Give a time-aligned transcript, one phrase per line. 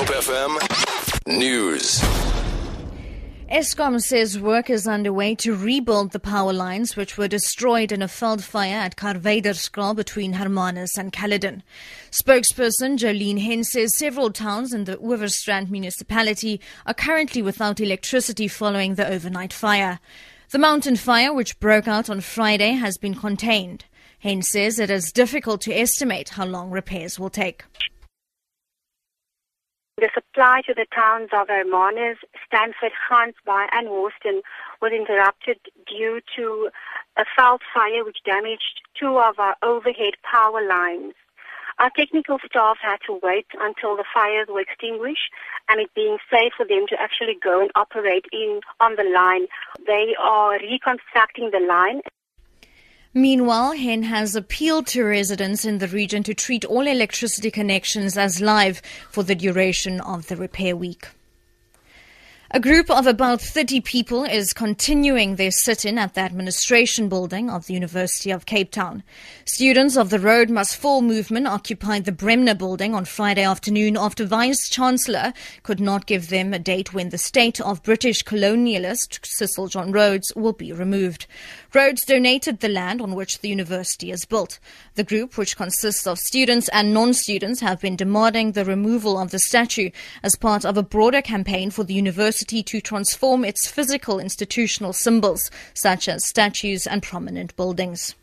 [0.00, 2.00] Hope FM News.
[3.50, 8.06] Eskom says work is underway to rebuild the power lines which were destroyed in a
[8.06, 11.62] veld fire at Karwyderskraal between Hermanus and Caledon.
[12.10, 18.94] Spokesperson Jolene Henn says several towns in the Overstrand municipality are currently without electricity following
[18.94, 20.00] the overnight fire.
[20.48, 23.84] The mountain fire, which broke out on Friday, has been contained.
[24.20, 27.64] Henn says it is difficult to estimate how long repairs will take.
[30.00, 32.16] The supply to the towns of Hermanus,
[32.46, 34.40] Stanford, Gansbaai, and Hawston
[34.80, 36.70] was interrupted due to
[37.18, 41.12] a veld fire which damaged two of our overhead power lines.
[41.78, 45.28] Our technical staff had to wait until the fires were extinguished
[45.68, 49.48] and it being safe for them to actually go and operate in on the line.
[49.86, 52.00] They are reconstructing the line
[53.12, 58.40] Meanwhile, Henn has appealed to residents in the region to treat all electricity connections as
[58.40, 61.08] live for the duration of the repair week.
[62.52, 67.68] A group of about 30 people is continuing their sit-in at the administration building of
[67.68, 69.04] the University of Cape Town.
[69.44, 74.24] Students of the Rhodes Must Fall movement occupied the Bremner building on Friday afternoon after
[74.24, 79.68] Vice Chancellor could not give them a date when the state of British colonialist Cecil
[79.68, 81.28] John Rhodes will be removed.
[81.72, 84.58] Rhodes donated the land on which the university is built.
[84.96, 89.38] The group, which consists of students and non-students, have been demanding the removal of the
[89.38, 89.90] statue
[90.24, 95.50] as part of a broader campaign for the university to transform its physical institutional symbols,
[95.74, 98.14] such as statues and prominent buildings.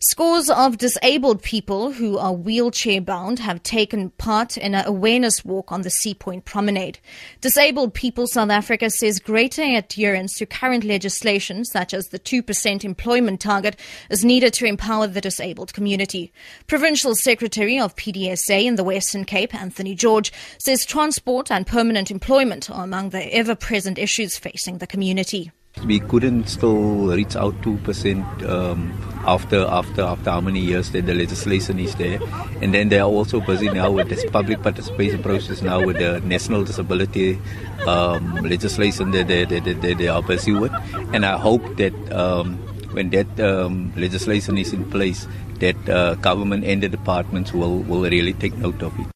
[0.00, 5.72] Scores of disabled people who are wheelchair bound have taken part in an awareness walk
[5.72, 6.98] on the Sea Point Promenade.
[7.40, 13.40] Disabled People South Africa says greater adherence to current legislation, such as the 2% employment
[13.40, 13.80] target,
[14.10, 16.30] is needed to empower the disabled community.
[16.66, 22.70] Provincial Secretary of DPSA in the Western Cape, Anthony George, says transport and permanent employment
[22.70, 25.50] are among the ever present issues facing the community.
[25.84, 31.14] We couldn't still reach out 2% um, after after after how many years that the
[31.14, 32.18] legislation is there.
[32.60, 36.20] And then they are also busy now with this public participation process now with the
[36.20, 37.38] national disability
[37.86, 40.72] um, legislation that they, they, they, they, are busy with.
[41.12, 42.56] And I hope that um,
[42.92, 45.26] when that um, legislation is in place,
[45.60, 49.15] that uh, government and the departments will, will really take note of it.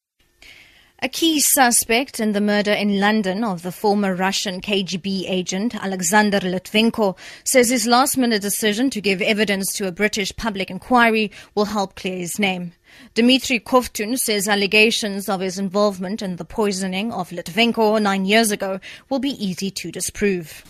[1.03, 6.41] A key suspect in the murder in London of the former Russian KGB agent Alexander
[6.41, 11.65] Litvinenko says his last minute decision to give evidence to a British public inquiry will
[11.65, 12.75] help clear his name.
[13.15, 18.81] Dmitry Kovtun says allegations of his involvement in the poisoning of Litvinenko nine years ago
[19.09, 20.65] will be easy to disprove.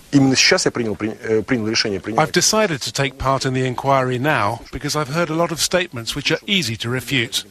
[2.18, 5.60] I've decided to take part in the inquiry now because I've heard a lot of
[5.60, 7.44] statements which are easy to refute.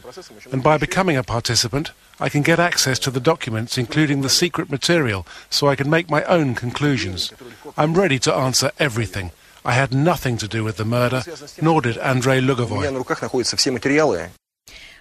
[0.52, 4.70] And by becoming a participant, I can get access to the documents, including the secret
[4.70, 7.32] material, so I can make my own conclusions.
[7.78, 9.30] I'm ready to answer everything.
[9.64, 11.22] I had nothing to do with the murder,
[11.60, 12.84] nor did Andrei Lugovoy.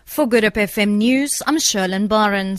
[0.09, 2.57] For Good Hope FM News, I'm Sherlyn Barnes.